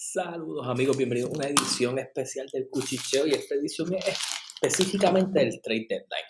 [0.00, 4.16] Saludos amigos, bienvenidos a una edición especial del Cuchicheo y esta edición es
[4.62, 6.28] específicamente del Trade Deadline.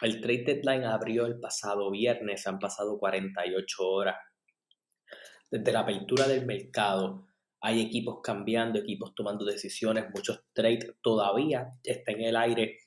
[0.00, 4.16] El Trade Deadline abrió el pasado viernes, han pasado 48 horas.
[5.50, 7.28] Desde la apertura del mercado
[7.60, 12.78] hay equipos cambiando, equipos tomando decisiones, muchos trades todavía están en el aire,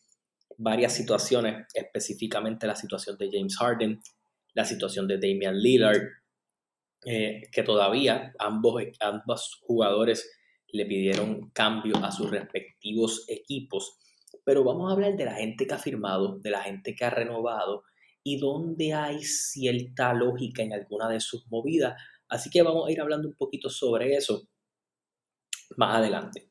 [0.57, 4.01] varias situaciones, específicamente la situación de James Harden,
[4.55, 6.01] la situación de Damian Lillard,
[7.05, 10.29] eh, que todavía ambos, ambos jugadores
[10.67, 13.97] le pidieron cambio a sus respectivos equipos.
[14.43, 17.09] Pero vamos a hablar de la gente que ha firmado, de la gente que ha
[17.09, 17.83] renovado
[18.23, 22.01] y dónde hay cierta lógica en alguna de sus movidas.
[22.27, 24.47] Así que vamos a ir hablando un poquito sobre eso
[25.77, 26.49] más adelante.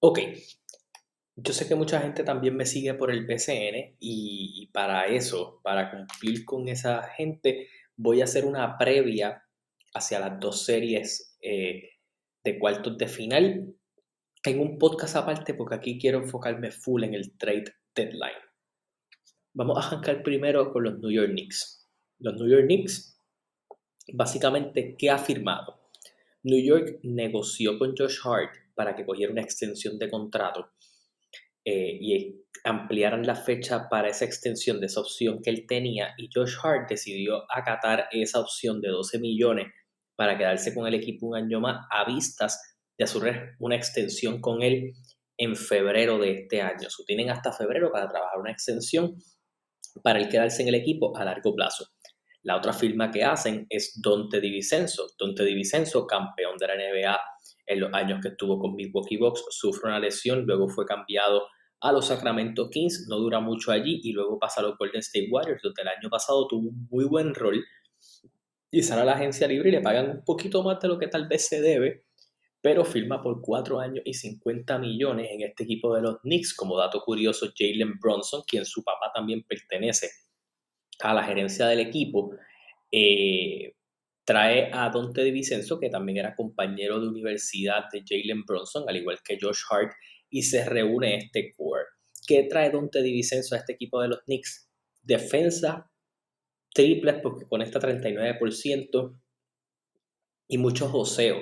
[0.00, 0.20] Ok,
[1.36, 5.90] yo sé que mucha gente también me sigue por el PCN y para eso, para
[5.90, 9.45] cumplir con esa gente, voy a hacer una previa
[9.96, 11.90] hacia las dos series eh,
[12.44, 13.74] de cuartos de final
[14.44, 18.44] en un podcast aparte porque aquí quiero enfocarme full en el trade deadline.
[19.54, 21.88] Vamos a arrancar primero con los New York Knicks.
[22.18, 23.20] Los New York Knicks,
[24.12, 25.80] básicamente, ¿qué ha firmado?
[26.42, 30.70] New York negoció con Josh Hart para que cogiera una extensión de contrato
[31.64, 36.28] eh, y ampliaran la fecha para esa extensión de esa opción que él tenía y
[36.32, 39.66] Josh Hart decidió acatar esa opción de 12 millones
[40.16, 44.62] para quedarse con el equipo un año más a vistas de hacer una extensión con
[44.62, 44.94] él
[45.36, 46.88] en febrero de este año.
[47.06, 49.16] Tienen hasta febrero para trabajar una extensión
[50.02, 51.86] para el quedarse en el equipo a largo plazo.
[52.42, 55.08] La otra firma que hacen es Dante DiVincenzo.
[55.18, 57.20] Dante DiVincenzo, campeón de la NBA
[57.66, 61.48] en los años que estuvo con Milwaukee Bucks, sufre una lesión, luego fue cambiado
[61.80, 65.28] a los Sacramento Kings, no dura mucho allí y luego pasa a los Golden State
[65.30, 67.64] Warriors, donde el año pasado tuvo un muy buen rol
[68.70, 71.08] y sale a la agencia libre y le pagan un poquito más de lo que
[71.08, 72.04] tal vez se debe,
[72.60, 76.54] pero firma por 4 años y 50 millones en este equipo de los Knicks.
[76.54, 80.10] Como dato curioso, Jalen Bronson, quien su papá también pertenece
[81.00, 82.32] a la gerencia del equipo,
[82.90, 83.74] eh,
[84.24, 89.20] trae a Dante DiVincenzo, que también era compañero de universidad de Jalen Bronson, al igual
[89.24, 89.92] que Josh Hart,
[90.28, 91.84] y se reúne este core.
[92.26, 94.68] ¿Qué trae Dante DiVincenzo a este equipo de los Knicks?
[95.02, 95.88] Defensa,
[96.76, 99.18] triples porque conecta 39%
[100.48, 101.38] y mucho joseo.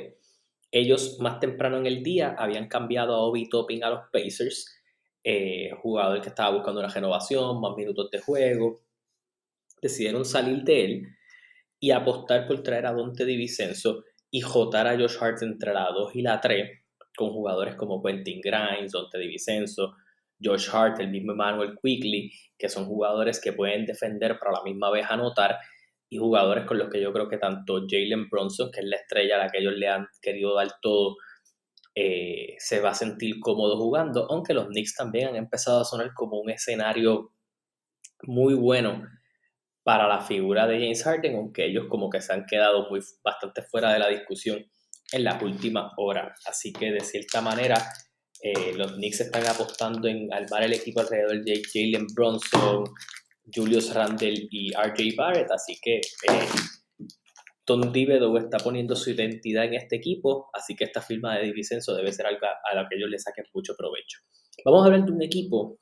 [0.70, 4.80] Ellos más temprano en el día habían cambiado a Obi Topping a los Pacers,
[5.24, 8.80] eh, jugador que estaba buscando una renovación, más minutos de juego.
[9.82, 11.08] Decidieron salir de él
[11.80, 16.14] y apostar por traer a Dante DiVincenzo y jotar a Josh Hart entre la 2
[16.16, 16.80] y la 3
[17.16, 19.94] con jugadores como Quentin Grimes, Dante DiVincenzo,
[20.42, 24.64] Josh Hart, el mismo Emmanuel Quickly, que son jugadores que pueden defender pero a la
[24.64, 25.58] misma vez anotar,
[26.14, 29.36] y jugadores con los que yo creo que tanto Jalen Bronson, que es la estrella
[29.36, 31.16] a la que ellos le han querido dar todo,
[31.94, 36.12] eh, se va a sentir cómodo jugando, aunque los Knicks también han empezado a sonar
[36.14, 37.32] como un escenario
[38.22, 39.02] muy bueno
[39.82, 43.62] para la figura de James Harden, aunque ellos como que se han quedado muy bastante
[43.62, 44.64] fuera de la discusión
[45.12, 46.40] en las últimas horas.
[46.46, 47.76] Así que de cierta manera
[48.44, 52.84] eh, los Knicks están apostando en armar el equipo alrededor de Jalen Bronson,
[53.50, 56.46] Julius Randle y RJ Barrett, así que eh,
[57.64, 62.12] Tom está poniendo su identidad en este equipo, así que esta firma de Divisenso debe
[62.12, 62.40] ser algo
[62.70, 64.18] a la que ellos le saquen mucho provecho.
[64.62, 65.78] Vamos a hablar de un equipo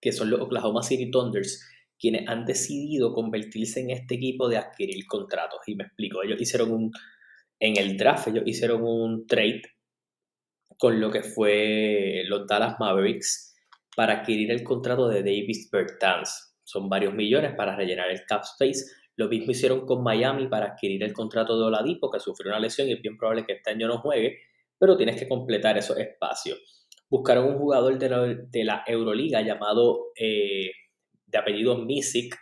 [0.00, 1.64] que son los Oklahoma City Thunders,
[1.96, 5.60] quienes han decidido convertirse en este equipo de adquirir contratos.
[5.68, 6.90] Y me explico, ellos hicieron un,
[7.60, 9.62] en el draft, ellos hicieron un trade
[10.80, 13.54] con lo que fue los Dallas Mavericks
[13.94, 16.56] para adquirir el contrato de Davis Bertans.
[16.64, 18.86] Son varios millones para rellenar el cap space.
[19.16, 22.88] Lo mismo hicieron con Miami para adquirir el contrato de Oladipo, que sufrió una lesión
[22.88, 24.38] y es bien probable que este año no juegue,
[24.78, 26.88] pero tienes que completar esos espacios.
[27.10, 30.70] Buscaron un jugador de la, Euroliga llamado eh,
[31.26, 32.38] de apellido Misic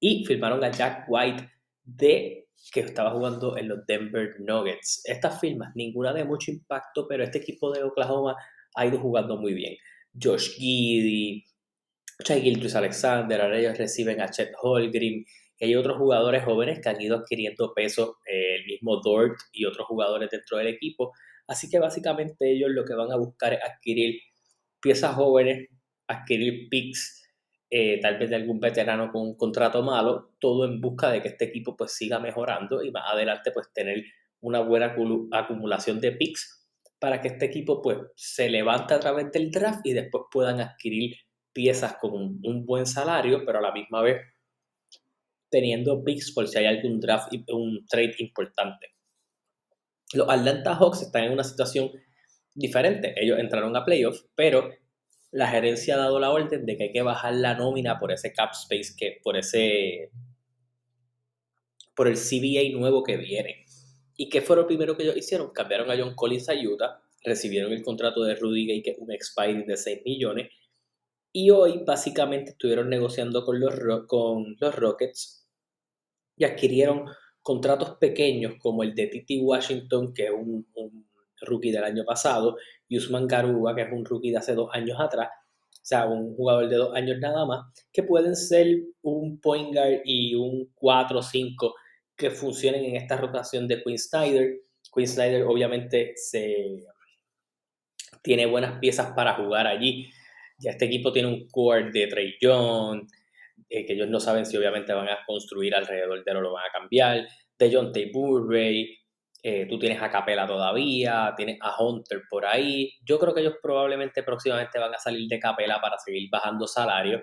[0.00, 1.46] y firmaron a Jack White
[1.84, 5.02] de que estaba jugando en los Denver Nuggets.
[5.04, 8.36] Estas firmas, ninguna de mucho impacto, pero este equipo de Oklahoma
[8.74, 9.76] ha ido jugando muy bien.
[10.20, 11.44] Josh Giddy,
[12.22, 15.24] Chai Gilchrist Alexander, ahora ellos reciben a Chet Holgrim,
[15.58, 19.64] y hay otros jugadores jóvenes que han ido adquiriendo peso, eh, el mismo Dort y
[19.64, 21.12] otros jugadores dentro del equipo.
[21.46, 24.20] Así que básicamente ellos lo que van a buscar es adquirir
[24.80, 25.68] piezas jóvenes,
[26.08, 27.21] adquirir picks
[27.74, 31.28] eh, tal vez de algún veterano con un contrato malo, todo en busca de que
[31.28, 34.04] este equipo pues siga mejorando y más adelante pues tener
[34.42, 34.94] una buena
[35.32, 39.94] acumulación de picks para que este equipo pues se levante a través del draft y
[39.94, 41.16] después puedan adquirir
[41.54, 44.20] piezas con un, buen salario, pero a la misma vez
[45.48, 48.88] teniendo picks por si hay algún draft, un trade importante.
[50.12, 51.90] Los Atlanta Hawks están en una situación
[52.54, 53.14] diferente.
[53.16, 54.68] Ellos entraron a playoffs, pero
[55.32, 58.32] la gerencia ha dado la orden de que hay que bajar la nómina por ese
[58.32, 60.10] cap space, que, por ese
[61.96, 63.64] por el CBA nuevo que viene.
[64.16, 65.50] ¿Y qué fue lo primero que ellos hicieron?
[65.50, 69.10] Cambiaron a John Collins a Utah, recibieron el contrato de Rudy Gay, que es un
[69.10, 70.50] expiring de 6 millones,
[71.32, 73.74] y hoy básicamente estuvieron negociando con los,
[74.06, 75.48] con los Rockets
[76.36, 77.06] y adquirieron
[77.40, 80.66] contratos pequeños como el de Titi Washington, que es un,
[81.44, 82.56] rookie del año pasado,
[82.92, 85.28] y Usman que es un rookie de hace dos años atrás,
[85.70, 88.66] o sea, un jugador de dos años nada más, que pueden ser
[89.00, 91.74] un point guard y un 4 o 5
[92.14, 94.60] que funcionen en esta rotación de Quinn Snyder.
[94.94, 96.84] Quinn Snyder obviamente se,
[98.22, 100.10] tiene buenas piezas para jugar allí.
[100.58, 103.06] Ya este equipo tiene un core de Trey Young,
[103.70, 106.52] eh, que ellos no saben si obviamente van a construir alrededor de él o lo
[106.52, 107.26] van a cambiar.
[107.58, 108.10] De John T.
[108.12, 108.98] Burray,
[109.42, 112.92] eh, tú tienes a Capela todavía, tienes a Hunter por ahí.
[113.04, 117.22] Yo creo que ellos probablemente próximamente van a salir de Capela para seguir bajando salarios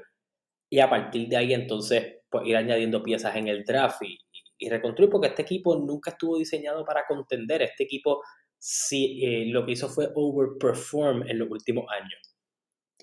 [0.69, 4.18] y a partir de ahí entonces pues, ir añadiendo piezas en el draft y,
[4.60, 7.62] y reconstruir, porque este equipo nunca estuvo diseñado para contender.
[7.62, 8.21] Este equipo
[8.57, 12.19] sí, eh, lo que hizo fue overperform en los últimos años.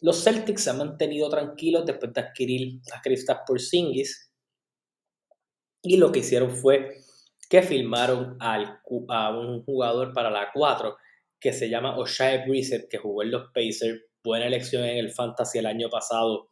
[0.02, 4.30] Los Celtics se han mantenido tranquilos después de adquirir a Kristaps Porzingis
[5.82, 6.98] y lo que hicieron fue
[7.48, 10.96] que firmaron al, a un jugador para la 4
[11.38, 14.02] que se llama Oshai Brissett, que jugó en los Pacers.
[14.24, 16.50] Buena elección en el Fantasy el año pasado,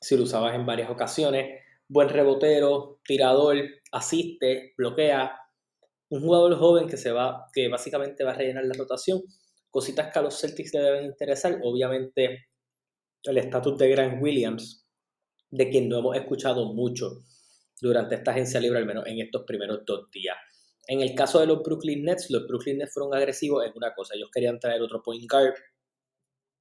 [0.00, 1.62] si lo usabas en varias ocasiones.
[1.88, 3.56] Buen rebotero, tirador,
[3.92, 5.34] asiste, bloquea.
[6.10, 9.22] Un jugador joven que se va, que básicamente va a rellenar la rotación.
[9.70, 11.58] Cositas que a los Celtics le deben interesar.
[11.62, 12.48] Obviamente,
[13.22, 14.86] el estatus de Grant Williams,
[15.50, 17.22] de quien no hemos escuchado mucho
[17.80, 20.36] durante esta agencia libre, al menos en estos primeros dos días.
[20.86, 24.14] En el caso de los Brooklyn Nets, los Brooklyn Nets fueron agresivos en una cosa.
[24.14, 25.54] Ellos querían traer otro point guard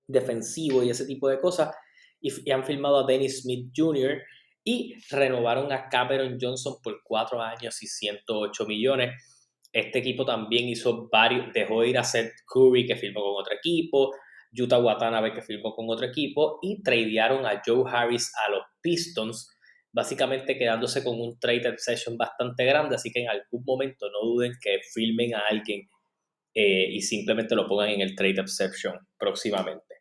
[0.07, 1.73] defensivo y ese tipo de cosas.
[2.19, 4.21] Y, han firmado a Dennis Smith Jr.
[4.63, 9.11] y renovaron a Cameron Johnson por cuatro años y 108 millones.
[9.71, 14.13] Este equipo también hizo varios, dejó ir a Seth Curry, que firmó con otro equipo,
[14.57, 19.56] Utah Watanabe, que firmó con otro equipo, y tradearon a Joe Harris a los Pistons
[19.97, 24.53] básicamente quedándose con un trade session bastante grande, así que en algún momento no duden
[24.61, 25.89] que filmen a alguien
[26.53, 29.95] eh, y simplemente lo pongan en el trade exception próximamente.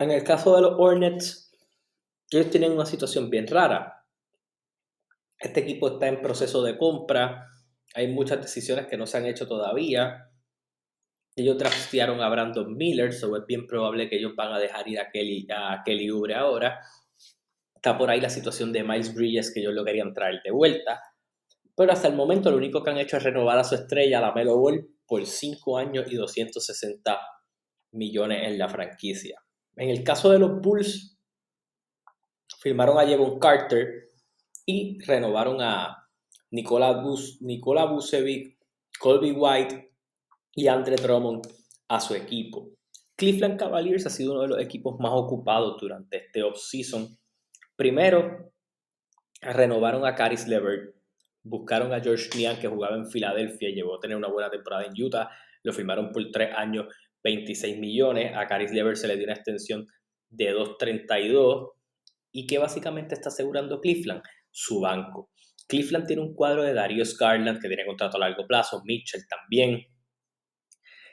[0.00, 1.52] En el caso de los Hornets,
[2.28, 4.04] ellos tienen una situación bien rara.
[5.38, 7.46] Este equipo está en proceso de compra,
[7.94, 10.28] hay muchas decisiones que no se han hecho todavía.
[11.36, 14.98] Ellos draftearon a Brandon Miller, so es bien probable que ellos van a dejar ir
[14.98, 16.80] a Kelly, a Kelly Ubre ahora.
[17.84, 21.02] Está por ahí la situación de Miles Bridges, que ellos lo querían traer de vuelta.
[21.76, 24.32] Pero hasta el momento lo único que han hecho es renovar a su estrella, la
[24.32, 27.20] Melo Ball, por 5 años y 260
[27.92, 29.38] millones en la franquicia.
[29.76, 31.18] En el caso de los Bulls,
[32.58, 34.12] firmaron a Jevon Carter
[34.64, 36.08] y renovaron a
[36.52, 37.38] Nikola, Bus,
[38.98, 39.92] Colby White
[40.54, 41.46] y Andre Drummond
[41.88, 42.70] a su equipo.
[43.14, 47.14] Cleveland Cavaliers ha sido uno de los equipos más ocupados durante este offseason
[47.76, 48.52] Primero,
[49.40, 50.94] renovaron a Caris Levert,
[51.42, 54.84] buscaron a George Nian, que jugaba en Filadelfia y llegó a tener una buena temporada
[54.84, 55.30] en Utah,
[55.62, 56.86] lo firmaron por tres años,
[57.22, 59.86] 26 millones, a Caris Levert se le dio una extensión
[60.28, 61.72] de 2.32
[62.32, 65.30] y que básicamente está asegurando Cleveland, su banco.
[65.68, 69.82] Cleveland tiene un cuadro de Darius Garland que tiene contrato a largo plazo, Mitchell también.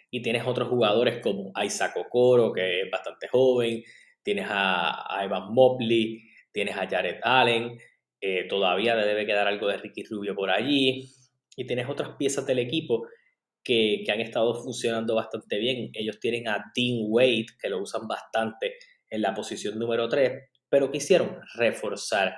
[0.09, 3.81] Y tienes otros jugadores como Isaac Okoro, que es bastante joven.
[4.21, 7.77] Tienes a, a Evan Mobley, tienes a Jared Allen,
[8.21, 11.09] eh, todavía debe quedar algo de Ricky Rubio por allí,
[11.55, 13.07] y tienes otras piezas del equipo
[13.63, 15.89] que, han estado funcionando bastante bien.
[15.93, 18.75] Ellos tienen a Dean Wade, que lo usan bastante
[19.09, 20.31] en la posición número 3,
[20.69, 22.33] pero quisieron reforzar,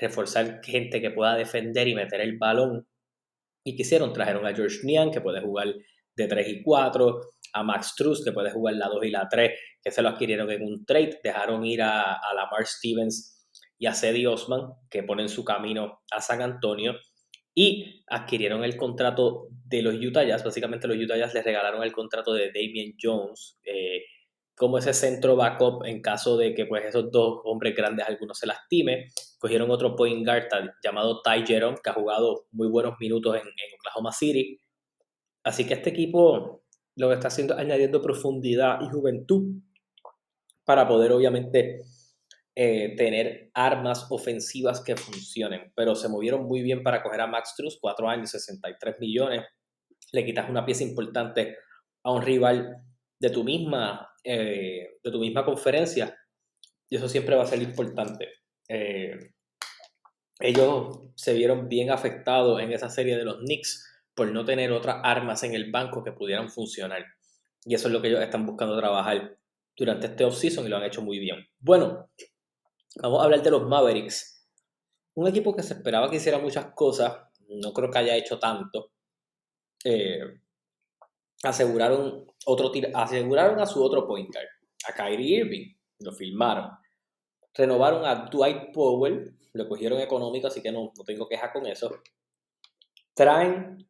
[0.00, 2.86] reforzar gente que pueda defender y meter el balón.
[3.64, 5.72] Y quisieron, trajeron a George Nian, que puede jugar
[6.14, 7.20] de 3 y 4,
[7.54, 9.50] a Max Truss, que puede jugar la 2 y la 3,
[9.82, 13.31] que se lo adquirieron en un trade, dejaron ir a, a Lamar Stevens
[13.82, 16.94] y a Cedi Osman, que ponen su camino a San Antonio,
[17.52, 20.44] y adquirieron el contrato de los Utah Jazz.
[20.44, 24.04] Básicamente los Utah Jazz les regalaron el contrato de Damien Jones eh,
[24.54, 28.46] como ese centro backup en caso de que pues esos dos hombres grandes algunos se
[28.46, 29.08] lastime.
[29.40, 30.46] Cogieron otro point guard
[30.84, 34.60] llamado Ty Jerome, que ha jugado muy buenos minutos en, en Oklahoma City.
[35.42, 36.62] Así que este equipo
[36.94, 39.60] lo que está haciendo es añadiendo profundidad y juventud
[40.64, 41.82] para poder obviamente
[42.54, 47.54] eh, tener armas ofensivas que funcionen, pero se movieron muy bien para coger a Max
[47.56, 49.44] Truss, 4 años, 63 millones,
[50.12, 51.56] le quitas una pieza importante
[52.02, 52.76] a un rival
[53.18, 56.14] de tu misma, eh, de tu misma conferencia,
[56.90, 58.28] y eso siempre va a ser importante.
[58.68, 59.32] Eh,
[60.40, 64.96] ellos se vieron bien afectados en esa serie de los Knicks por no tener otras
[65.02, 67.04] armas en el banco que pudieran funcionar.
[67.64, 69.38] Y eso es lo que ellos están buscando trabajar
[69.76, 71.46] durante este offseason y lo han hecho muy bien.
[71.60, 72.10] Bueno,
[73.00, 74.48] vamos a hablar de los Mavericks.
[75.14, 77.16] Un equipo que se esperaba que hiciera muchas cosas,
[77.48, 78.92] no creo que haya hecho tanto.
[79.84, 80.40] Eh,
[81.42, 84.48] aseguraron, otro aseguraron a su otro point guard,
[84.88, 86.70] a Kyrie Irving, lo filmaron.
[87.54, 91.90] Renovaron a Dwight Powell, lo cogieron económico, así que no, no tengo queja con eso.
[93.14, 93.86] Traen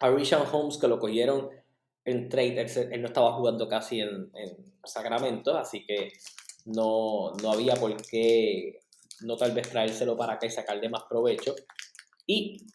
[0.00, 1.50] a Richard Holmes, que lo cogieron
[2.04, 2.60] en trade,
[2.92, 4.30] él, no estaba jugando casi en,
[4.82, 6.10] Sacramento, así que
[6.74, 8.80] no, no, había por qué
[9.20, 11.54] no tal vez traérselo para acá y sacarle más provecho.
[12.26, 12.66] Y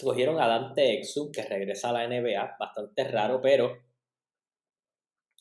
[0.00, 3.78] cogieron a Dante Exum, que regresa a la NBA, bastante raro, pero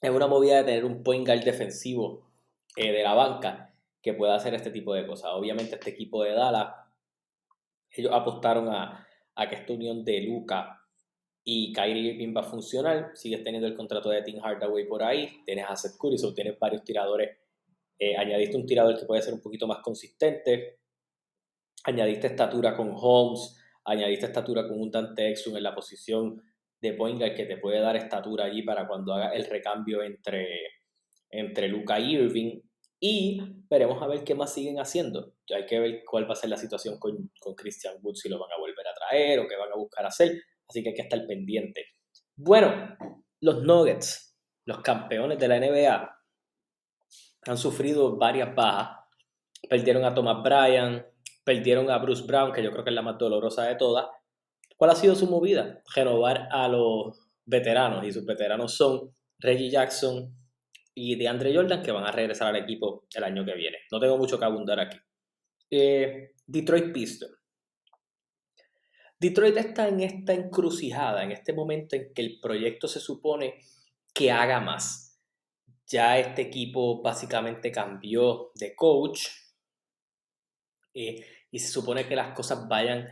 [0.01, 2.27] es una movida de tener un point guard defensivo
[2.75, 5.31] eh, de la banca que pueda hacer este tipo de cosas.
[5.33, 6.73] Obviamente este equipo de Dallas,
[7.91, 10.81] ellos apostaron a, a que esta unión de Luca
[11.43, 13.11] y Kyrie Irving va a funcionar.
[13.15, 16.57] Sigues teniendo el contrato de Tim Hardaway por ahí, tienes a Seth Curry, so tienes
[16.59, 17.38] varios tiradores.
[18.03, 20.79] Eh, añadiste un tirador que puede ser un poquito más consistente.
[21.84, 23.55] Añadiste estatura con Holmes,
[23.86, 26.41] añadiste estatura con un Dante Exum en la posición
[26.81, 30.48] de point guard que te puede dar estatura allí para cuando haga el recambio entre,
[31.29, 32.62] entre Luca y Irving.
[33.00, 33.39] Y
[33.70, 35.36] veremos a ver qué más siguen haciendo.
[35.53, 38.39] Hay que ver cuál va a ser la situación con, con Christian Wood, si lo
[38.39, 40.41] van a volver a traer o qué van a buscar hacer.
[40.67, 41.86] Así que hay que estar pendiente.
[42.36, 42.98] Bueno,
[43.41, 46.20] los Nuggets, los campeones de la NBA,
[47.45, 49.00] han sufrido varias bajas.
[49.69, 51.05] Perdieron a Thomas Bryan,
[51.43, 54.07] perdieron a Bruce Brown, que yo creo que es la más dolorosa de todas.
[54.77, 55.81] ¿Cuál ha sido su movida?
[55.95, 60.36] Renovar a los veteranos, y sus veteranos son Reggie Jackson
[60.93, 63.77] y DeAndre Jordan, que van a regresar al equipo el año que viene.
[63.91, 64.98] No tengo mucho que abundar aquí.
[65.69, 67.38] Eh, Detroit Pistons.
[69.19, 73.60] Detroit está en esta encrucijada, en este momento en que el proyecto se supone
[74.13, 75.11] que haga más.
[75.91, 79.27] Ya este equipo básicamente cambió de coach
[80.93, 83.10] eh, y se supone que las cosas vayan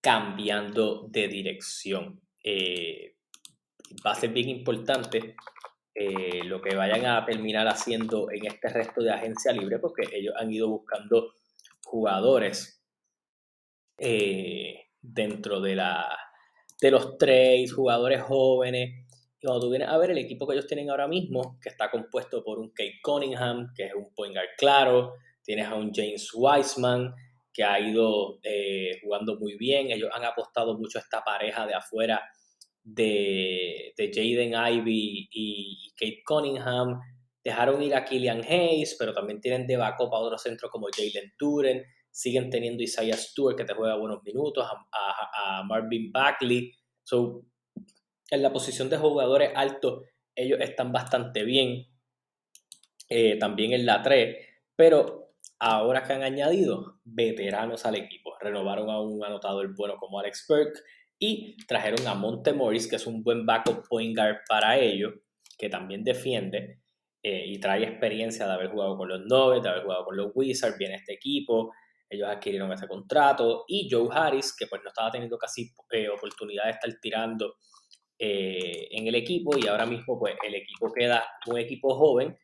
[0.00, 2.20] cambiando de dirección.
[2.44, 3.16] Eh,
[4.06, 5.34] va a ser bien importante
[5.92, 10.34] eh, lo que vayan a terminar haciendo en este resto de agencia libre porque ellos
[10.38, 11.34] han ido buscando
[11.84, 12.80] jugadores
[15.02, 16.16] dentro de, la,
[16.80, 19.09] de los trades, jugadores jóvenes.
[19.40, 21.90] Y cuando tú vienes a ver el equipo que ellos tienen ahora mismo, que está
[21.90, 26.30] compuesto por un Kate Cunningham, que es un point guard claro, tienes a un James
[26.34, 27.14] Wiseman,
[27.52, 29.90] que ha ido eh, jugando muy bien.
[29.90, 32.22] Ellos han apostado mucho a esta pareja de afuera
[32.82, 37.00] de, de Jaden Ivy y Kate Cunningham.
[37.42, 41.32] Dejaron ir a Killian Hayes, pero también tienen de backup a otro centro como Jalen
[41.38, 46.72] Turen siguen teniendo Isaiah Stewart que te juega buenos minutos, a, Marvin Bagley.
[47.02, 47.44] So,
[48.30, 51.86] en la posición de jugadores altos, ellos están bastante bien.
[53.08, 54.36] Eh, también en la 3,
[54.76, 60.46] pero ahora que han añadido veteranos al equipo, renovaron a un anotador bueno como Alex
[60.48, 60.80] Burke
[61.18, 65.12] y trajeron a Monte Morris, que es un buen backup point guard para ellos,
[65.58, 66.80] que también defiende
[67.22, 70.30] eh, y trae experiencia de haber jugado con los Nuggets, de haber jugado con los
[70.32, 71.72] Wizards, viene este equipo,
[72.08, 76.64] ellos adquirieron ese contrato y Joe Harris, que pues no estaba teniendo casi eh, oportunidad
[76.64, 77.56] de estar tirando
[78.22, 82.36] eh, en el equipo y ahora mismo pues el equipo queda un equipo joven,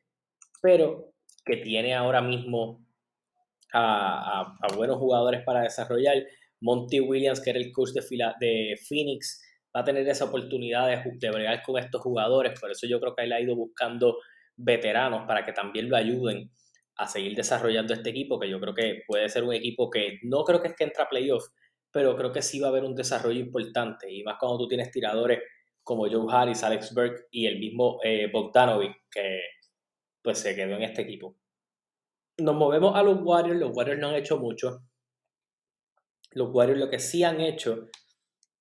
[0.63, 1.13] pero
[1.45, 2.83] que tiene ahora mismo
[3.75, 6.17] a, buenos jugadores para desarrollar.
[6.63, 8.01] Monty Williams, que era el coach de,
[8.41, 9.45] de Phoenix,
[9.77, 13.15] va a tener esa oportunidad de, de bregar con estos jugadores, por eso yo creo
[13.15, 14.17] que él ha ido buscando
[14.57, 16.51] veteranos para que también lo ayuden
[16.97, 20.43] a seguir desarrollando este equipo, que yo creo que puede ser un equipo que no
[20.43, 21.45] creo que es que entra a playoff,
[21.91, 24.91] pero creo que sí va a haber un desarrollo importante, y más cuando tú tienes
[24.91, 25.41] tiradores
[25.87, 29.41] como Joe Harris, Alex Burke y el mismo eh, Bogdanovic, que
[30.21, 31.37] pues se quedó en este equipo.
[32.39, 34.83] Nos movemos a los Warriors, los Warriors no han hecho mucho.
[36.33, 37.87] Los Warriors lo que sí han hecho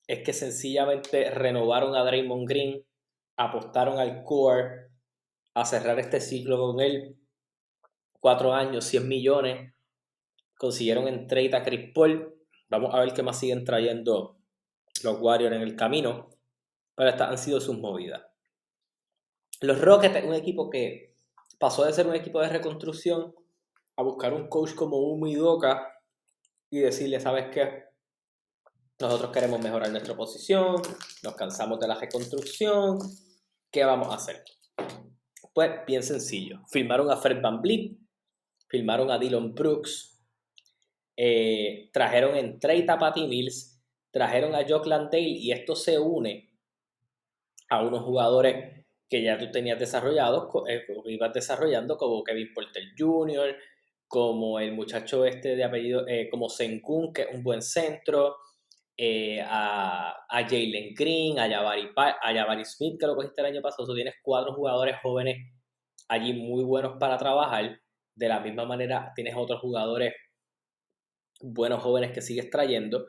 [0.06, 2.86] es que sencillamente renovaron a Draymond Green,
[3.38, 4.92] apostaron al core
[5.56, 7.18] a cerrar este ciclo con él
[8.20, 9.74] cuatro años, 100 millones.
[10.60, 12.36] Consiguieron en trade a Chris Paul.
[12.70, 14.38] Vamos a ver qué más siguen trayendo
[15.04, 16.30] los Warriors en el camino.
[16.96, 18.24] Pero estas han sido sus movidas.
[19.62, 21.16] Los Rockets, un equipo que
[21.60, 23.34] pasó de ser un equipo de reconstrucción
[23.98, 25.92] a buscar un coach como Umi Doka
[26.70, 27.86] y decirle, ¿sabes qué?
[29.00, 30.82] nosotros queremos mejorar nuestra posición,
[31.24, 33.00] nos cansamos de la reconstrucción,
[33.70, 34.44] ¿qué vamos a hacer?
[35.54, 37.98] Pues bien sencillo, firmaron a Fred Van Vliet,
[38.68, 40.18] firmaron a Dylan Brooks,
[41.18, 46.45] eh, trajeron en trade a Patty Mills, trajeron a Jock Landale y esto se une
[47.70, 53.56] a unos jugadores que ya tú tenías desarrollados, eh, ibas desarrollando como Kevin Porter Jr.,
[54.08, 58.38] como el muchacho este de apellido, eh, como Senkun, que es un buen centro,
[58.98, 63.92] eh, a, a Jalen Green, a Jabari, Smith, que lo cogiste el año pasado.
[63.92, 65.38] O tienes cuatro jugadores jóvenes
[66.08, 67.80] allí muy buenos para trabajar.
[68.16, 70.14] De la misma manera, tienes otros jugadores
[71.42, 73.08] buenos jóvenes que sigues trayendo.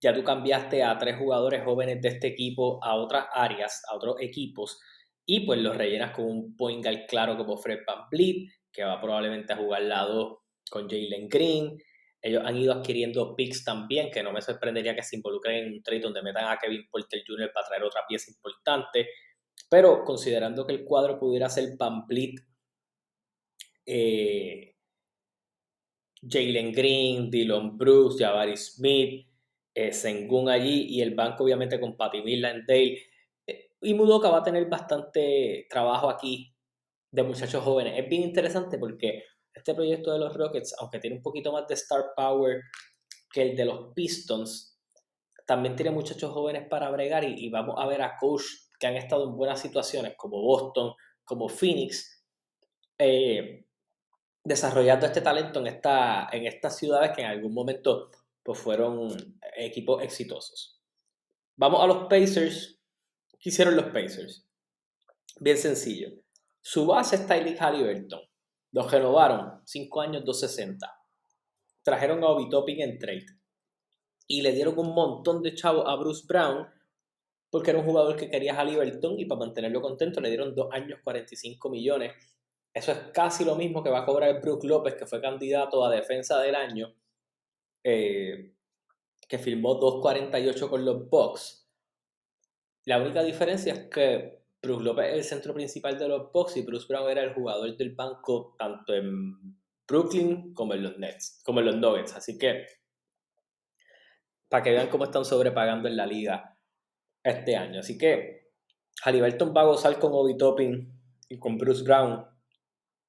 [0.00, 4.16] Ya tú cambiaste a tres jugadores jóvenes de este equipo a otras áreas, a otros
[4.20, 4.78] equipos,
[5.26, 9.00] y pues los rellenas con un point guard claro como Fred Van Vliet, que va
[9.00, 11.76] probablemente a jugar lado con Jalen Green.
[12.20, 15.82] Ellos han ido adquiriendo picks también, que no me sorprendería que se involucren en un
[15.82, 17.50] trade donde metan a Kevin Porter Jr.
[17.52, 19.08] para traer otra pieza importante.
[19.68, 22.04] Pero considerando que el cuadro pudiera ser Van
[23.84, 24.74] eh,
[26.22, 29.27] Jalen Green, Dylan Bruce, Jabari Smith,
[29.78, 32.98] eh, Sengun allí y el banco obviamente con Patty Milland, Dale.
[33.46, 36.52] Eh, y Mudoka va a tener bastante trabajo aquí
[37.12, 37.96] de muchachos jóvenes.
[37.96, 39.22] Es bien interesante porque
[39.54, 42.60] este proyecto de los Rockets, aunque tiene un poquito más de star power
[43.32, 44.80] que el de los Pistons,
[45.46, 48.42] también tiene muchachos jóvenes para bregar y, vamos a ver a coach
[48.80, 50.92] que han estado en buenas situaciones como Boston,
[51.24, 52.24] como Phoenix,
[52.98, 53.64] eh,
[54.42, 58.10] desarrollando este talento en, esta, en estas ciudades que en algún momento
[58.54, 60.80] pues, fueron equipos exitosos.
[61.54, 62.80] Vamos a los Pacers.
[63.38, 64.48] ¿Qué hicieron los Pacers?
[65.38, 66.08] Bien sencillo.
[66.58, 68.22] Su base es Tyler Halliburton.
[68.72, 70.90] Los renovaron 5 años 260.
[71.82, 73.26] Trajeron a Obi Topping en trade.
[74.26, 76.68] Y le dieron un montón de chavos a Bruce Brown
[77.50, 81.00] porque era un jugador que quería Halliburton y para mantenerlo contento le dieron 2 años
[81.04, 82.14] 45 millones.
[82.72, 85.90] Eso es casi lo mismo que va a cobrar Brook López, que fue candidato a
[85.90, 86.94] defensa del año,
[87.90, 88.54] eh,
[89.26, 91.66] que firmó 2.48 con los Bucks.
[92.84, 96.62] La única diferencia es que Bruce López es el centro principal de los Bucks y
[96.62, 101.60] Bruce Brown era el jugador del banco tanto en Brooklyn como en los Nets, como
[101.60, 102.14] en los Nuggets.
[102.14, 102.66] Así que,
[104.50, 106.58] para que vean cómo están sobrepagando en la liga
[107.24, 107.80] este año.
[107.80, 108.50] Así que,
[109.02, 110.92] Halliburton va a gozar con Obi Topping
[111.30, 112.22] y con Bruce Brown.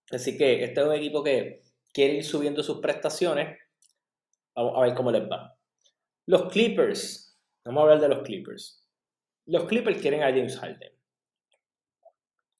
[0.10, 3.58] Así que este es un equipo que quiere ir subiendo sus prestaciones.
[4.56, 5.56] Vamos a ver cómo les va.
[6.26, 7.38] Los Clippers.
[7.66, 8.86] Vamos a hablar de los Clippers.
[9.46, 10.92] Los Clippers quieren a James Harden.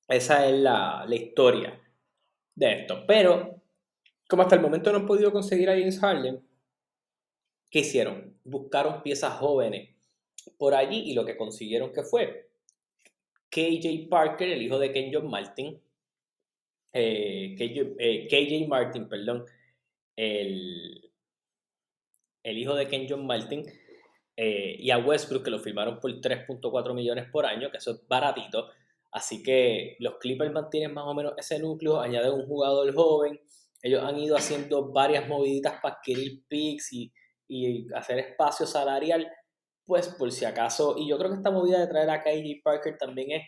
[0.08, 1.80] Esa es la, historia
[2.56, 3.06] de esto.
[3.08, 3.62] Pero,
[4.28, 6.44] como hasta el momento no han podido conseguir a James Harden,
[7.70, 8.36] ¿qué hicieron?
[8.44, 9.96] Buscaron piezas jóvenes
[10.58, 12.50] por allí y lo que consiguieron que fue
[13.50, 15.80] KJ Parker, el hijo de Ken John Martin,
[16.94, 19.46] eh, KJ, eh, Martin, perdón,
[20.16, 21.09] el,
[22.44, 23.66] el, hijo de Ken John Martin,
[24.42, 28.08] eh, y a Westbrook, que lo firmaron por 3.4 millones por año, que eso es
[28.08, 28.70] baratito.
[29.12, 33.40] Así que los Clippers mantienen más o menos ese núcleo, añaden un jugador joven.
[33.82, 37.12] Ellos han ido haciendo varias moviditas para adquirir picks y,
[37.96, 39.28] hacer espacio salarial,
[39.86, 40.96] pues por si acaso.
[40.98, 43.44] Y yo creo que esta movida de traer a KJ Parker también es.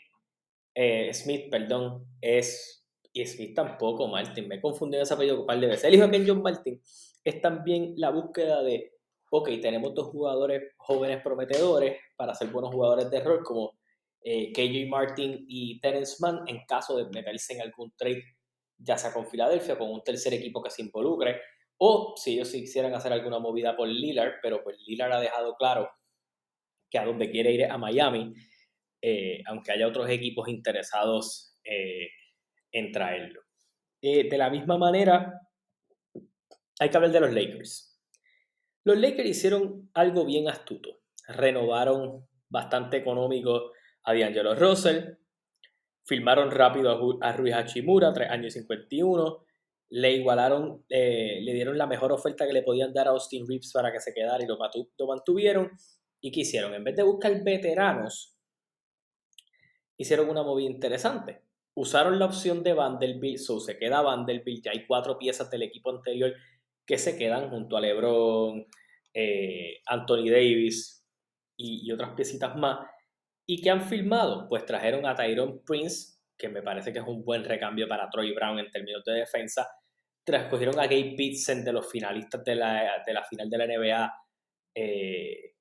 [0.74, 2.86] Eh, Smith, perdón, es.
[3.14, 4.48] Y Smith tampoco, Martin.
[4.48, 5.86] Me he confundido ese apellido un par de veces.
[5.86, 6.82] El hijo de Ken John Martin
[7.24, 8.94] es también la búsqueda de.
[9.30, 13.78] Ok, tenemos dos jugadores jóvenes prometedores para ser buenos jugadores de rol, como
[14.24, 18.24] eh, KJ Martin y Terence Mann en caso de meterse en algún trade,
[18.78, 21.42] ya sea con Filadelfia, con un tercer equipo que se involucre,
[21.78, 25.90] o si ellos quisieran hacer alguna movida por Lillard, pero pues Lillard ha dejado claro
[26.90, 28.34] que a donde quiere ir es a Miami,
[29.02, 32.10] eh, aunque haya otros equipos interesados eh,
[32.72, 33.42] en traerlo.
[34.02, 35.34] de la misma manera,
[36.82, 38.02] hay que hablar de los Lakers.
[38.86, 41.02] Los Lakers hicieron algo bien astuto.
[41.28, 43.72] Renovaron bastante económico
[44.04, 45.16] a D'Angelo Russell.
[46.04, 49.46] Filmaron rápido a, Rui Hachimura, 3 años y 51.
[49.90, 53.72] Le igualaron, eh, le dieron la mejor oferta que le podían dar a Austin Reeves
[53.72, 54.58] para que se quedara y lo,
[55.06, 55.70] mantuvieron.
[56.20, 56.74] ¿Y qué hicieron?
[56.74, 58.36] En vez de buscar veteranos,
[59.98, 61.44] hicieron una movida interesante.
[61.76, 65.92] Usaron la opción de Vanderbilt, so se queda Vanderbilt, ya hay cuatro piezas del equipo
[65.92, 66.34] anterior
[66.86, 68.66] que se quedan junto a LeBron,
[69.14, 71.06] eh, Anthony Davis
[71.58, 72.80] y, otras piecitas más.
[73.46, 74.48] ¿Y qué han filmado?
[74.48, 78.34] Pues trajeron a Tyrone Prince, que me parece que es un buen recambio para Troy
[78.34, 79.68] Brown en términos de defensa.
[80.24, 84.14] Trascogieron a Gabe Pitsen de los finalistas de la, final de la NBA,
[84.76, 85.56] eh,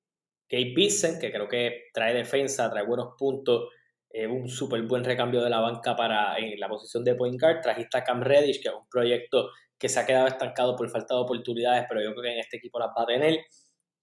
[0.49, 3.69] Gabe Vincent, que creo que trae defensa, trae buenos puntos,
[4.13, 7.61] es un súper buen recambio de la banca para en la posición de point guard.
[7.61, 11.15] Trajiste a Cam Reddish, que es un proyecto que se ha quedado estancado por falta
[11.15, 13.39] de oportunidades, pero yo creo que en este equipo las va a tener.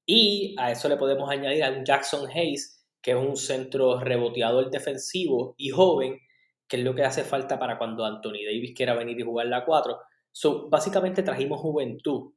[0.04, 5.54] Y a eso le podemos añadir a Jackson Hayes, que es un centro reboteador defensivo
[5.56, 6.18] y joven,
[6.66, 9.64] que es lo que hace falta para cuando Anthony Davis quiera venir y jugar la
[9.64, 9.98] 4.
[10.32, 12.32] So, básicamente trajimos juventud.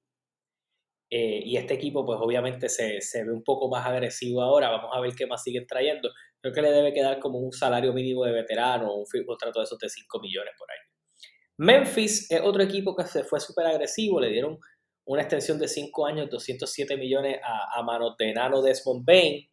[1.10, 4.70] Eh, y este equipo, pues obviamente se, se, ve un poco más agresivo ahora.
[4.70, 6.10] Vamos a ver qué más siguen trayendo.
[6.42, 9.78] Creo que le debe quedar como un salario mínimo de veterano, un contrato de esos
[9.78, 10.92] de 5 millones por año.
[11.58, 14.20] Memphis es otro equipo que se fue súper agresivo.
[14.20, 14.60] Le dieron
[15.06, 19.48] una extensión de 5 años, 207 millones a, a Desmond Bain.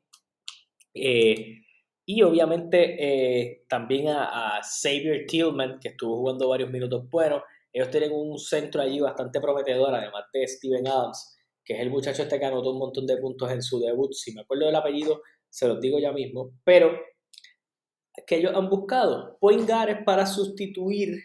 [0.95, 1.59] Eh,
[2.07, 7.43] y obviamente eh, también a, a, Xavier Tillman, que estuvo jugando varios minutos buenos.
[7.71, 12.23] Ellos tienen un centro allí bastante prometedor, además de Steven Adams, que es el muchacho
[12.23, 14.13] este que anotó un montón de puntos en su debut.
[14.15, 16.53] Si me acuerdo del apellido, se los digo ya mismo.
[16.65, 16.99] Pero
[18.27, 21.19] que ellos han buscado point guard para sustituir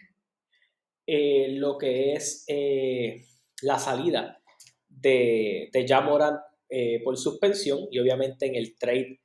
[1.06, 3.26] eh, lo que es eh,
[3.62, 4.40] la salida
[4.88, 9.20] de, de Jamoran eh, por suspensión y obviamente en el trade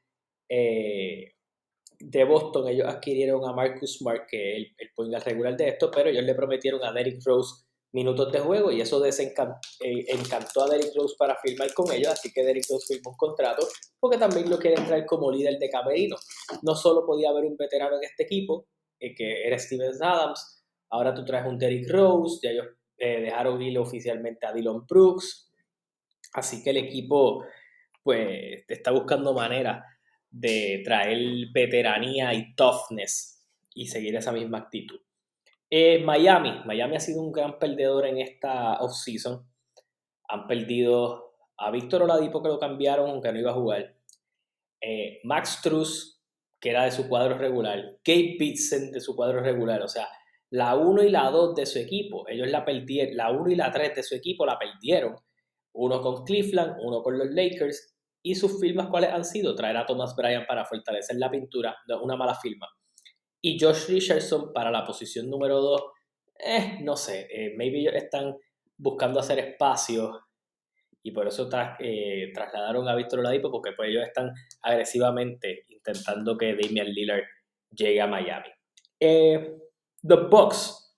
[2.00, 5.70] de Boston ellos adquirieron a Marcus Smart, que es el, el point guard regular de
[5.70, 10.06] esto, pero ellos le prometieron a Derrick Rose minutos de juego y eso desencantó eh,
[10.10, 13.68] encantó a Derrick Rose para firmar con ellos, así que Derrick Rose firmó un contrato
[14.00, 16.16] porque también lo quieren traer como líder de camerino.
[16.62, 18.68] No solo podía haber un veterano en este equipo,
[19.00, 23.62] eh, que era Steven Adams, ahora tú traes un Derrick Rose, ya ellos eh, dejaron
[23.62, 25.52] ir oficialmente a Dylan Brooks,
[26.34, 27.44] así que el equipo
[28.04, 29.84] pues está buscando manera
[30.30, 35.00] de traer veteranía y toughness y seguir esa misma actitud.
[35.72, 36.62] Eh, Miami.
[36.66, 39.48] Miami ha sido un gran perdedor en esta offseason.
[40.30, 43.96] Han perdido a Víctor Oladipo que lo cambiaron aunque no iba a jugar.
[44.82, 46.24] Eh, Max Truss,
[46.60, 48.00] que era de su cuadro regular.
[48.04, 49.82] Gabe Vincent de su cuadro regular.
[49.84, 50.08] O sea,
[50.50, 52.28] la 1 y la 2 de su equipo.
[52.28, 53.16] Ellos la perdieron.
[53.16, 55.16] La 1 y la 3 de su equipo la perdieron.
[55.74, 57.96] Uno con Cleveland, uno con los Lakers.
[58.24, 59.56] Y sus firmas, ¿cuáles han sido?
[59.56, 61.78] Traer a Thomas Bryan para fortalecer la pintura.
[62.02, 62.68] Una mala firma
[63.42, 65.82] y Josh Richardson para la posición número 2,
[66.40, 68.36] eh, no sé, eh, maybe están
[68.78, 70.30] buscando hacer espacio
[71.04, 71.50] y por eso
[71.80, 77.24] eh, trasladaron a Víctor Oladipo porque pues ellos están agresivamente intentando que Damian Lillard
[77.72, 78.50] llegue a Miami.
[79.00, 79.58] Eh,
[80.02, 80.98] the Bucks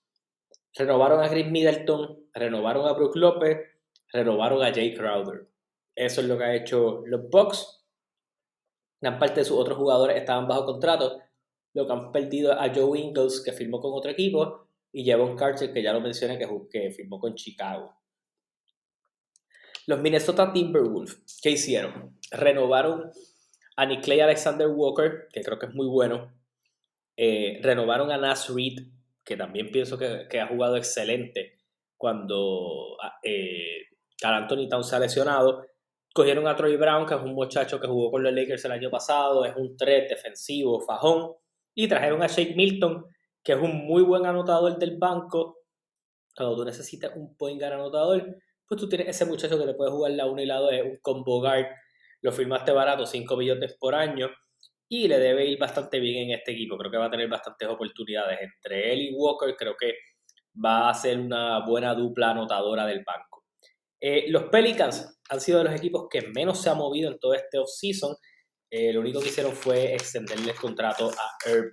[0.74, 3.58] renovaron a Chris Middleton, renovaron a Brook López,
[4.12, 5.48] renovaron a Jay Crowder.
[5.94, 7.84] Eso es lo que ha hecho los Bucks.
[9.00, 11.20] Gran parte de sus otros jugadores estaban bajo contrato,
[11.74, 15.72] lo que han perdido a Joe Ingles, que firmó con otro equipo, y Javon Carter,
[15.72, 17.94] que ya lo mencioné, que, firmó con Chicago.
[19.86, 22.18] Los Minnesota Timberwolves, ¿qué hicieron?
[22.30, 23.10] Renovaron
[23.76, 26.32] a Nikley Alexander Walker, que creo que es muy bueno.
[27.16, 28.86] Eh, renovaron a Nas Reed,
[29.24, 31.58] que también pienso que, ha jugado excelente
[31.96, 33.86] cuando ah, eh,
[34.20, 35.66] Carl Anthony Towns se ha lesionado.
[36.14, 38.90] Cogieron a Troy Brown, que es un muchacho que jugó con los Lakers el año
[38.90, 41.32] pasado, es un threat defensivo, fajón.
[41.74, 43.06] Y trajeron a Shake Milton,
[43.42, 45.58] que es un muy buen anotador del banco.
[46.36, 49.90] Cuando tú necesitas un point guard anotador, pues tú tienes ese muchacho que le puede
[49.90, 51.66] jugar la 1 y la 2, un combo guard.
[52.22, 54.30] Lo firmaste barato, 5 millones por año.
[54.88, 56.76] Y le debe ir bastante bien en este equipo.
[56.76, 58.38] Creo que va a tener bastantes oportunidades.
[58.40, 59.94] Entre él y Walker, creo que
[60.64, 63.44] va a ser una buena dupla anotadora del banco.
[64.00, 67.34] Eh, los Pelicans han sido de los equipos que menos se ha movido en todo
[67.34, 68.14] este offseason.
[68.74, 71.70] Eh, lo único que hicieron fue extenderle el contrato a Herb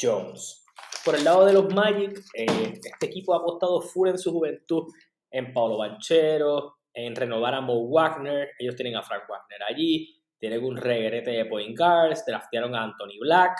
[0.00, 0.64] Jones.
[1.04, 4.84] Por el lado de los Magic, eh, este equipo ha apostado full en su juventud
[5.30, 8.48] en Paulo Banchero, en renovar a Mo Wagner.
[8.58, 13.18] Ellos tienen a Frank Wagner allí, tienen un regrete de point guards, draftearon a Anthony
[13.20, 13.58] Black.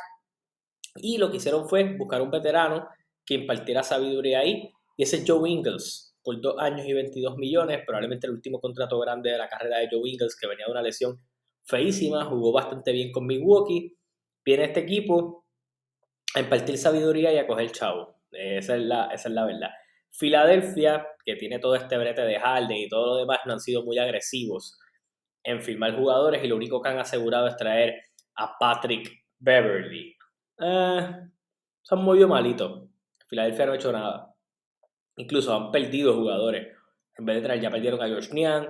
[0.96, 2.88] Y lo que hicieron fue buscar un veterano
[3.22, 4.72] que impartiera sabiduría ahí.
[4.96, 8.98] Y ese es Joe Ingles, por dos años y 22 millones, probablemente el último contrato
[8.98, 11.20] grande de la carrera de Joe Ingles, que venía de una lesión
[11.68, 13.96] feísima, jugó bastante bien con Milwaukee.
[14.44, 15.44] Viene este equipo
[16.34, 18.16] a impartir sabiduría y a coger chavo.
[18.30, 19.70] Esa es la, esa es la verdad.
[20.10, 23.84] Filadelfia, que tiene todo este brete de Harden y todo lo demás, no han sido
[23.84, 24.78] muy agresivos
[25.44, 27.94] en firmar jugadores y lo único que han asegurado es traer
[28.36, 30.16] a Patrick Beverly.
[30.60, 31.10] Eh,
[31.82, 32.88] se han movido malito.
[33.28, 34.34] Filadelfia no ha hecho nada.
[35.16, 36.68] Incluso han perdido jugadores.
[37.16, 38.68] En vez de traer, ya perdieron a Josh Nian,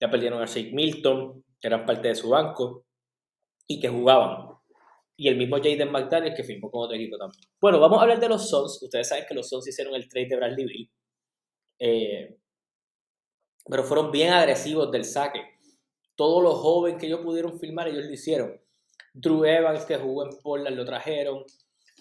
[0.00, 2.86] ya perdieron a Shake Milton, que eran parte de su banco
[3.66, 4.48] y que jugaban.
[5.16, 7.42] Y el mismo Jaden McDaniel que firmó con otro equipo también.
[7.60, 8.80] Bueno, vamos a hablar de los Suns.
[8.82, 10.90] Ustedes saben que los Suns hicieron el trade de Bradley Bill.
[11.80, 12.38] Eh,
[13.68, 15.42] pero fueron bien agresivos del saque.
[16.16, 18.60] todos los jóvenes que ellos pudieron filmar, ellos lo hicieron.
[19.14, 21.44] Drew Evans, que jugó en Portland, lo trajeron.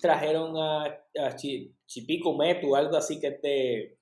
[0.01, 3.97] Trajeron a, a Chipico Metu, algo así que es de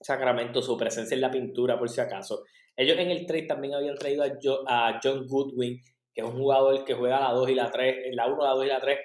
[0.00, 2.44] Sacramento, su presencia en la pintura, por si acaso.
[2.76, 4.24] Ellos en el trade también habían traído
[4.66, 5.80] a, John Goodwin,
[6.12, 8.64] que es un jugador que juega la 2 y la 3, la 1, la 2
[8.64, 8.98] y la 3,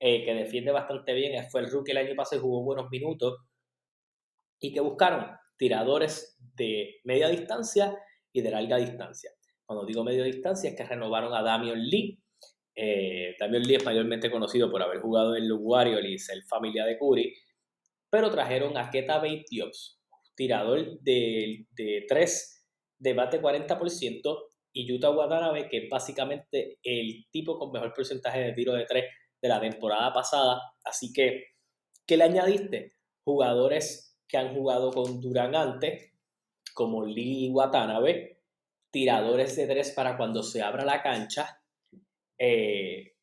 [0.00, 1.48] eh, que defiende bastante bien.
[1.50, 3.38] Fue el rookie el año pasado y jugó buenos minutos.
[4.60, 5.30] ¿Y que buscaron?
[5.56, 7.96] Tiradores de media distancia
[8.32, 9.30] y de larga distancia.
[9.64, 12.20] Cuando digo media distancia es que renovaron a Damian Lee.
[12.74, 16.84] Eh, Damian Lee es mayormente conocido por haber jugado en los Warriors y ser familia
[16.84, 17.34] de Curry,
[18.10, 20.00] pero trajeron a Keta Dios,
[20.34, 22.55] tirador de, de 3
[22.98, 24.38] debate 40%
[24.72, 29.04] y Utah Watanabe, que es básicamente el tipo con mejor porcentaje de tiro de 3
[29.40, 30.60] de la temporada pasada.
[30.84, 31.54] Así que,
[32.06, 32.94] ¿qué le añadiste?
[33.24, 36.12] Jugadores que han jugado con Durán antes,
[36.74, 38.42] como Lee Watanabe,
[38.90, 41.62] tiradores de 3 para cuando se abra la cancha,
[42.38, 43.14] eh,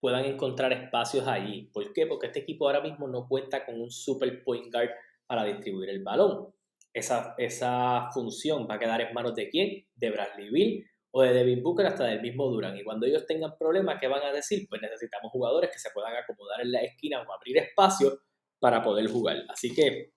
[0.00, 1.70] puedan encontrar espacios allí.
[1.72, 2.06] ¿Por qué?
[2.06, 4.90] Porque este equipo ahora mismo no cuenta con un super point guard
[5.26, 6.54] para distribuir el balón
[6.94, 9.84] esa, esa función va a quedar en manos de quién?
[9.94, 12.76] De Bradley Bill o de Devin Booker hasta del mismo Durán.
[12.76, 14.66] Y cuando ellos tengan problemas, ¿qué van a decir?
[14.68, 18.20] Pues necesitamos jugadores que se puedan acomodar en la esquina o abrir espacio
[18.58, 19.36] para poder jugar.
[19.48, 20.12] Así que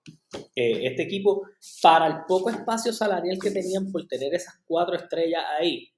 [0.56, 1.42] eh, este equipo,
[1.82, 5.88] para el poco espacio salarial que tenían por tener esas cuatro estrellas ahí,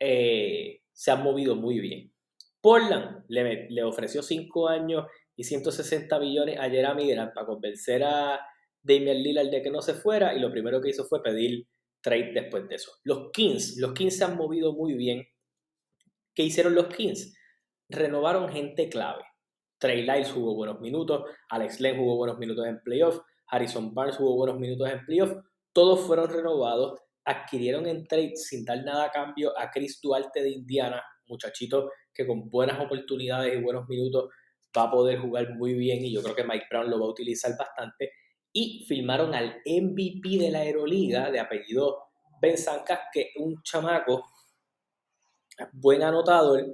[0.00, 2.12] eh, se han movido muy bien.
[2.60, 8.40] Portland le, le ofreció cinco años y 160 billones a Jeremy Grant para convencer a,
[8.86, 11.66] Damian Lillard de que no se fuera y lo primero que hizo fue pedir
[12.00, 12.92] trade después de eso.
[13.04, 15.26] Los Kings, los Kings se han movido muy bien.
[16.34, 17.34] ¿Qué hicieron los Kings?
[17.88, 19.22] Renovaron gente clave.
[19.78, 24.34] Trey Lyles jugó buenos minutos, Alex Len jugó buenos minutos en playoff, Harrison Barnes jugó
[24.34, 25.32] buenos minutos en playoff,
[25.72, 30.50] todos fueron renovados, adquirieron en trade sin dar nada a cambio a Chris Duarte de
[30.50, 34.30] Indiana, muchachito que con buenas oportunidades y buenos minutos
[34.76, 37.10] va a poder jugar muy bien y yo creo que Mike Brown lo va a
[37.10, 38.12] utilizar bastante
[38.58, 42.04] y filmaron al MVP de la Aeroliga de apellido
[42.40, 44.24] Ben Sancas, que es un chamaco
[45.74, 46.64] buen anotador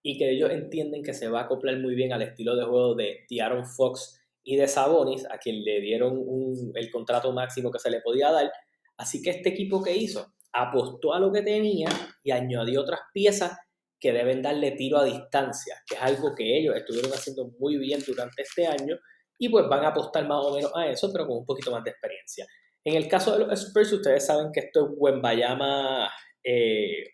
[0.00, 2.94] y que ellos entienden que se va a acoplar muy bien al estilo de juego
[2.94, 6.24] de Aaron Fox y de Sabonis, a quien le dieron
[6.72, 8.52] el contrato máximo que se le podía dar.
[8.96, 11.88] Así que este equipo que hizo apostó a lo que tenía
[12.22, 13.58] y añadió otras piezas
[13.98, 18.00] que deben darle tiro a distancia, que es algo que ellos estuvieron haciendo muy bien
[18.06, 18.96] durante este año
[19.38, 21.82] y pues van a apostar más o menos a eso, pero con un poquito más
[21.84, 22.46] de experiencia.
[22.84, 26.10] En el caso de los Spurs, ustedes saben que esto es Wembayama,
[26.42, 27.04] eh,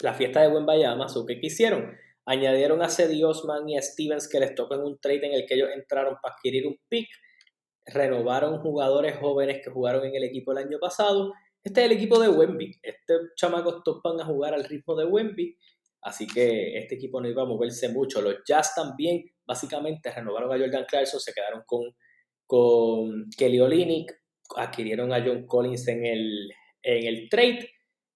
[0.00, 1.96] la fiesta de Wembayama, ¿so qué hicieron?
[2.26, 5.46] Añadieron a Cedi Osman y a Stevens que les tocó en un trade en el
[5.46, 7.08] que ellos entraron para adquirir un pick,
[7.86, 11.34] renovaron jugadores jóvenes que jugaron en el equipo el año pasado.
[11.62, 12.78] Este es el equipo de Wemby.
[12.82, 15.58] Este chamacos van a jugar al ritmo de Wemby.
[16.02, 18.20] Así que este equipo no iba a moverse mucho.
[18.20, 21.92] Los Jazz también básicamente renovaron a Jordan Clarkson, se quedaron con,
[23.36, 24.12] Kelly Olynyk,
[24.56, 26.04] adquirieron a John Collins en
[26.82, 27.68] el, trade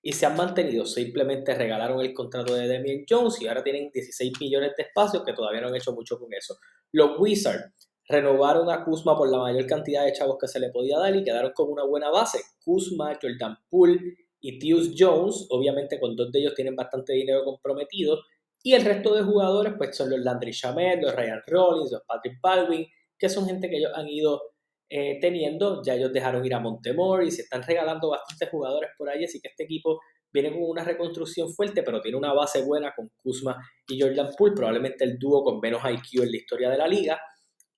[0.03, 0.87] y se han mantenido.
[0.87, 5.33] Simplemente regalaron el contrato de Damian Jones y ahora tienen 16 millones de espacios que
[5.33, 6.57] todavía no han hecho mucho con eso.
[6.93, 7.73] Los Wizards
[8.09, 11.25] renovaron a Kuzma por la mayor cantidad de chavos que se le podía dar y
[11.25, 12.41] quedaron con una buena base.
[12.65, 13.99] Kuzma, Jordan Poole
[14.41, 18.19] y Tius Jones, obviamente con dos de ellos tienen bastante dinero comprometido
[18.63, 22.41] y el resto de jugadores, pues son los Landry Shamet, los Ryan Rollins, los Patrick
[22.41, 24.43] Baldwin, que son gente que ellos han ido
[24.89, 25.83] eh, teniendo.
[25.83, 29.25] Ya ellos dejaron ir a Montemore y se están regalando bastantes jugadores por ahí.
[29.25, 30.01] Así que este equipo
[30.33, 34.55] viene con una reconstrucción fuerte, pero tiene una base buena con Kuzma y Jordan Poole,
[34.55, 37.19] probablemente el dúo con menos IQ en la historia de la liga.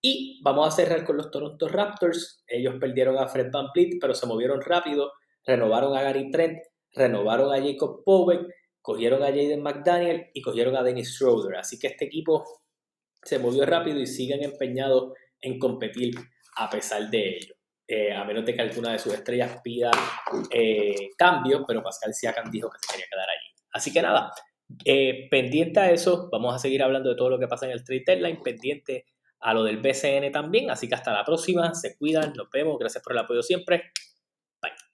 [0.02, 2.42] Y vamos a cerrar con los Toronto Raptors.
[2.46, 3.66] Ellos perdieron a Fred Van
[4.00, 5.12] pero se movieron rápido.
[5.44, 6.58] Renovaron a Gary Trent,
[6.94, 8.46] renovaron a Jacob Povek
[8.82, 11.56] cogieron a Jaden McDaniel y cogieron a Dennis Schroeder.
[11.56, 12.44] Así que este equipo
[13.22, 16.14] se movió rápido y siguen empeñados en competir
[16.56, 17.54] a pesar de ello.
[17.86, 19.90] Eh, a menos de que alguna de sus estrellas pida
[20.50, 23.64] eh, cambio, pero Pascal Siakam dijo que se quería quedar allí.
[23.72, 24.32] Así que nada,
[24.84, 27.84] eh, pendiente a eso, vamos a seguir hablando de todo lo que pasa en el
[27.84, 29.06] trade deadline, pendiente
[29.40, 33.02] a lo del BCN también, así que hasta la próxima, se cuidan, nos vemos, gracias
[33.02, 33.90] por el apoyo siempre,